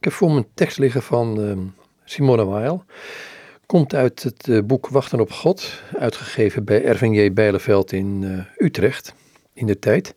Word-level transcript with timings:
Ik 0.00 0.06
heb 0.06 0.14
voor 0.14 0.32
mijn 0.32 0.46
tekst 0.54 0.78
liggen 0.78 1.02
van 1.02 1.40
uh, 1.40 1.56
Simone 2.04 2.44
Weil. 2.44 2.84
Komt 3.66 3.94
uit 3.94 4.22
het 4.22 4.46
uh, 4.46 4.62
boek 4.62 4.88
Wachten 4.88 5.20
op 5.20 5.30
God, 5.30 5.82
uitgegeven 5.98 6.64
bij 6.64 6.84
Erving 6.84 7.16
J. 7.16 7.32
Bijleveld 7.32 7.92
in 7.92 8.22
uh, 8.22 8.66
Utrecht 8.66 9.14
in 9.52 9.66
de 9.66 9.78
tijd. 9.78 10.14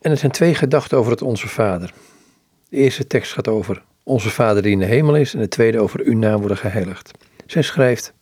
En 0.00 0.10
er 0.10 0.16
zijn 0.16 0.32
twee 0.32 0.54
gedachten 0.54 0.98
over 0.98 1.10
het 1.10 1.22
Onze 1.22 1.48
Vader. 1.48 1.92
De 2.68 2.76
eerste 2.76 3.06
tekst 3.06 3.32
gaat 3.32 3.48
over 3.48 3.82
Onze 4.02 4.30
Vader 4.30 4.62
die 4.62 4.72
in 4.72 4.78
de 4.78 4.84
hemel 4.84 5.16
is 5.16 5.34
en 5.34 5.40
de 5.40 5.48
tweede 5.48 5.80
over 5.80 6.00
Uw 6.00 6.18
naam 6.18 6.38
worden 6.38 6.56
geheiligd. 6.56 7.10
Zij 7.46 7.62
schrijft, 7.62 8.12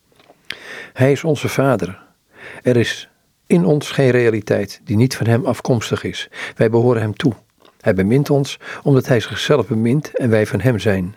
Hij 0.93 1.13
is 1.13 1.25
onze 1.25 1.49
Vader. 1.49 2.03
Er 2.63 2.77
is 2.77 3.09
in 3.47 3.65
ons 3.65 3.91
geen 3.91 4.11
realiteit 4.11 4.81
die 4.85 4.97
niet 4.97 5.17
van 5.17 5.27
Hem 5.27 5.45
afkomstig 5.45 6.05
is. 6.05 6.31
Wij 6.57 6.71
behoren 6.71 7.03
Hem 7.03 7.15
toe. 7.15 7.35
Hij 7.85 7.95
bemint 7.95 8.30
ons 8.30 8.59
omdat 8.82 9.07
Hij 9.07 9.21
zichzelf 9.21 9.67
bemint 9.67 10.17
en 10.17 10.30
wij 10.30 10.46
van 10.46 10.61
Hem 10.61 10.79
zijn. 10.79 11.17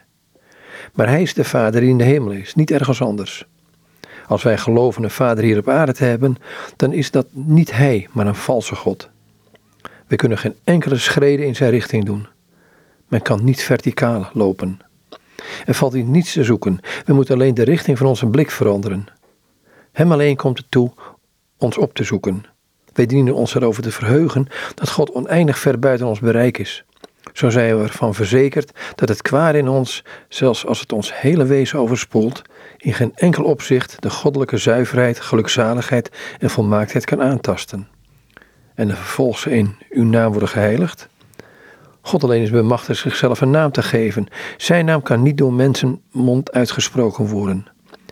Maar 0.94 1.08
Hij 1.08 1.22
is 1.22 1.34
de 1.34 1.44
Vader 1.44 1.82
die 1.82 1.90
in 1.90 1.98
de 1.98 2.04
hemel 2.04 2.32
is, 2.32 2.56
niet 2.56 2.72
ergens 2.72 3.02
anders. 3.02 3.46
Als 4.28 4.44
wij 4.44 4.58
geloven 4.58 5.04
een 5.04 5.10
Vader 5.10 5.44
hier 5.44 5.58
op 5.58 5.70
aarde 5.70 5.94
te 5.94 6.04
hebben, 6.04 6.36
dan 6.76 6.94
is 6.94 7.12
dat 7.12 7.28
niet 7.32 7.72
Hij, 7.72 8.08
maar 8.12 8.28
een 8.28 8.36
valse 8.36 8.76
God. 8.76 9.10
We 10.08 10.16
kunnen 10.16 10.38
geen 10.38 10.56
enkele 10.64 10.98
schrede 10.98 11.46
in 11.46 11.56
Zijn 11.56 11.70
richting 11.70 12.06
doen. 12.06 12.28
Men 13.08 13.22
kan 13.22 13.44
niet 13.44 13.64
verticaal 13.64 14.30
lopen. 14.34 14.80
Er 15.66 15.74
valt 15.74 15.94
hier 15.94 16.04
niets 16.04 16.34
te 16.34 16.44
zoeken. 16.44 16.80
We 17.06 17.14
moeten 17.14 17.36
alleen 17.36 17.54
de 17.54 17.64
richting 17.64 17.98
van 17.98 18.08
onze 18.08 18.28
blik 18.28 18.52
veranderen. 18.52 19.06
Hem 19.92 20.12
alleen 20.12 20.36
komt 20.36 20.58
het 20.58 20.72
toe 20.72 20.92
ons 21.58 21.78
op 21.78 21.94
te 21.94 22.04
zoeken. 22.04 22.46
Wij 22.98 23.06
dienen 23.06 23.34
ons 23.34 23.56
erover 23.56 23.84
te 23.84 23.92
verheugen 23.92 24.48
dat 24.76 24.90
God 24.90 25.12
oneindig 25.12 25.60
ver 25.60 25.80
buiten 25.80 26.08
ons 26.08 26.20
bereik 26.20 26.58
is. 26.58 26.84
Zo 27.34 27.50
zijn 27.50 27.78
we 27.78 27.84
ervan 27.84 28.14
verzekerd 28.14 28.72
dat 28.96 29.10
het 29.10 29.22
kwaad 29.22 29.56
in 29.56 29.68
ons, 29.68 30.04
zelfs 30.30 30.66
als 30.66 30.80
het 30.80 30.92
ons 30.92 31.20
hele 31.20 31.46
wezen 31.46 31.80
overspoelt, 31.80 32.42
in 32.78 32.94
geen 32.94 33.12
enkel 33.16 33.44
opzicht 33.44 33.96
de 34.00 34.10
goddelijke 34.10 34.58
zuiverheid, 34.58 35.20
gelukzaligheid 35.20 36.12
en 36.40 36.50
volmaaktheid 36.50 37.06
kan 37.06 37.22
aantasten. 37.22 37.88
En 38.76 38.96
vervolgens 38.96 39.46
in 39.46 39.76
uw 39.90 40.06
naam 40.06 40.32
worden 40.32 40.50
geheiligd. 40.50 41.08
God 42.02 42.24
alleen 42.24 42.42
is 42.42 42.50
bemachtigd 42.50 43.00
zichzelf 43.00 43.42
een 43.42 43.52
naam 43.52 43.72
te 43.72 43.84
geven. 43.84 44.28
Zijn 44.58 44.86
naam 44.86 45.02
kan 45.02 45.22
niet 45.22 45.38
door 45.38 45.54
mensen 45.54 46.02
mond 46.12 46.52
uitgesproken 46.52 47.26
worden. 47.26 47.68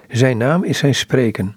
Zijn 0.10 0.38
naam 0.38 0.64
is 0.64 0.78
zijn 0.78 0.96
spreken. 0.96 1.56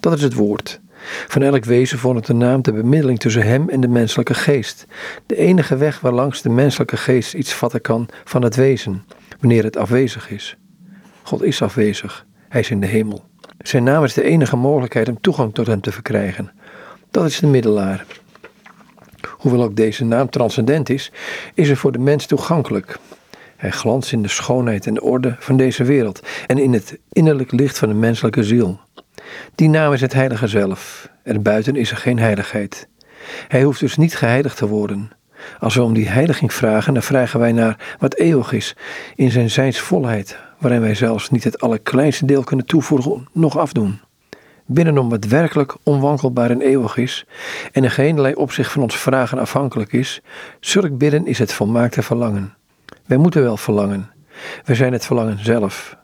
Dat 0.00 0.12
is 0.12 0.22
het 0.22 0.34
woord. 0.34 0.80
Van 1.28 1.42
elk 1.42 1.64
wezen 1.64 1.98
vormt 1.98 2.26
de 2.26 2.34
naam 2.34 2.62
de 2.62 2.72
bemiddeling 2.72 3.18
tussen 3.18 3.42
hem 3.42 3.68
en 3.68 3.80
de 3.80 3.88
menselijke 3.88 4.34
geest. 4.34 4.86
De 5.26 5.36
enige 5.36 5.76
weg 5.76 6.00
waarlangs 6.00 6.42
de 6.42 6.48
menselijke 6.48 6.96
geest 6.96 7.34
iets 7.34 7.52
vatten 7.52 7.80
kan 7.80 8.08
van 8.24 8.42
het 8.42 8.56
wezen, 8.56 9.04
wanneer 9.40 9.64
het 9.64 9.76
afwezig 9.76 10.30
is. 10.30 10.56
God 11.22 11.42
is 11.42 11.62
afwezig, 11.62 12.26
hij 12.48 12.60
is 12.60 12.70
in 12.70 12.80
de 12.80 12.86
hemel. 12.86 13.24
Zijn 13.58 13.84
naam 13.84 14.04
is 14.04 14.14
de 14.14 14.22
enige 14.22 14.56
mogelijkheid 14.56 15.08
om 15.08 15.20
toegang 15.20 15.54
tot 15.54 15.66
hem 15.66 15.80
te 15.80 15.92
verkrijgen. 15.92 16.52
Dat 17.10 17.26
is 17.26 17.38
de 17.38 17.46
middelaar. 17.46 18.06
Hoewel 19.30 19.62
ook 19.62 19.76
deze 19.76 20.04
naam 20.04 20.30
transcendent 20.30 20.88
is, 20.88 21.12
is 21.54 21.66
hij 21.66 21.76
voor 21.76 21.92
de 21.92 21.98
mens 21.98 22.26
toegankelijk. 22.26 22.98
Hij 23.56 23.70
glanst 23.70 24.12
in 24.12 24.22
de 24.22 24.28
schoonheid 24.28 24.86
en 24.86 24.94
de 24.94 25.02
orde 25.02 25.36
van 25.38 25.56
deze 25.56 25.84
wereld 25.84 26.20
en 26.46 26.58
in 26.58 26.72
het 26.72 26.98
innerlijk 27.12 27.52
licht 27.52 27.78
van 27.78 27.88
de 27.88 27.94
menselijke 27.94 28.44
ziel. 28.44 28.80
Die 29.54 29.68
naam 29.68 29.92
is 29.92 30.00
het 30.00 30.12
heilige 30.12 30.46
zelf. 30.48 31.08
Er 31.22 31.42
buiten 31.42 31.76
is 31.76 31.90
er 31.90 31.96
geen 31.96 32.18
heiligheid. 32.18 32.88
Hij 33.48 33.62
hoeft 33.62 33.80
dus 33.80 33.96
niet 33.96 34.16
geheiligd 34.16 34.56
te 34.56 34.68
worden. 34.68 35.10
Als 35.58 35.74
we 35.74 35.82
om 35.82 35.94
die 35.94 36.08
heiliging 36.08 36.52
vragen, 36.52 36.94
dan 36.94 37.02
vragen 37.02 37.40
wij 37.40 37.52
naar 37.52 37.96
wat 37.98 38.14
eeuwig 38.14 38.52
is, 38.52 38.76
in 39.14 39.30
zijn 39.30 39.50
zijnsvolheid, 39.50 40.38
waarin 40.58 40.80
wij 40.80 40.94
zelfs 40.94 41.30
niet 41.30 41.44
het 41.44 41.60
allerkleinste 41.60 42.26
deel 42.26 42.44
kunnen 42.44 42.66
toevoegen, 42.66 43.28
nog 43.32 43.58
afdoen. 43.58 44.00
Binnenom 44.66 45.08
wat 45.08 45.24
werkelijk 45.24 45.76
onwankelbaar 45.82 46.50
en 46.50 46.60
eeuwig 46.60 46.96
is, 46.96 47.26
en 47.72 47.84
in 47.84 47.90
geen 47.90 48.36
opzicht 48.36 48.72
van 48.72 48.82
ons 48.82 48.96
vragen 48.96 49.38
afhankelijk 49.38 49.92
is, 49.92 50.20
zulk 50.60 50.98
bidden 50.98 51.26
is 51.26 51.38
het 51.38 51.52
volmaakte 51.52 52.02
verlangen. 52.02 52.54
Wij 53.06 53.18
moeten 53.18 53.42
wel 53.42 53.56
verlangen. 53.56 54.10
Wij 54.64 54.76
zijn 54.76 54.92
het 54.92 55.06
verlangen 55.06 55.44
zelf. 55.44 55.98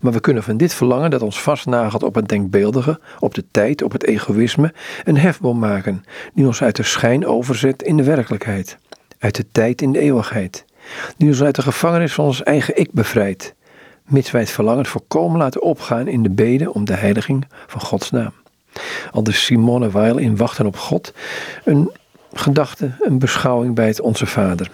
Maar 0.00 0.12
we 0.12 0.20
kunnen 0.20 0.42
van 0.42 0.56
dit 0.56 0.74
verlangen 0.74 1.10
dat 1.10 1.22
ons 1.22 1.42
vastnagelt 1.42 2.02
op 2.02 2.14
het 2.14 2.28
denkbeeldige, 2.28 3.00
op 3.18 3.34
de 3.34 3.44
tijd, 3.50 3.82
op 3.82 3.92
het 3.92 4.04
egoïsme, 4.04 4.74
een 5.04 5.18
hefboom 5.18 5.58
maken, 5.58 6.04
die 6.34 6.46
ons 6.46 6.62
uit 6.62 6.76
de 6.76 6.82
schijn 6.82 7.26
overzet 7.26 7.82
in 7.82 7.96
de 7.96 8.02
werkelijkheid, 8.02 8.78
uit 9.18 9.34
de 9.34 9.46
tijd 9.52 9.82
in 9.82 9.92
de 9.92 9.98
eeuwigheid, 9.98 10.64
die 11.16 11.28
ons 11.28 11.42
uit 11.42 11.54
de 11.54 11.62
gevangenis 11.62 12.12
van 12.12 12.24
ons 12.24 12.42
eigen 12.42 12.76
ik 12.76 12.92
bevrijdt, 12.92 13.54
mits 14.04 14.30
wij 14.30 14.40
het 14.40 14.50
verlangen 14.50 14.86
volkomen 14.86 15.38
laten 15.38 15.62
opgaan 15.62 16.08
in 16.08 16.22
de 16.22 16.30
beden 16.30 16.72
om 16.72 16.84
de 16.84 16.94
heiliging 16.94 17.46
van 17.66 17.80
Gods 17.80 18.10
naam. 18.10 18.32
Al 19.10 19.22
de 19.22 19.32
Simone 19.32 19.90
Weil 19.90 20.18
in 20.18 20.36
Wachten 20.36 20.66
op 20.66 20.76
God, 20.76 21.14
een 21.64 21.90
gedachte, 22.32 22.90
een 23.00 23.18
beschouwing 23.18 23.74
bij 23.74 23.86
het 23.86 24.00
Onze 24.00 24.26
Vader. 24.26 24.70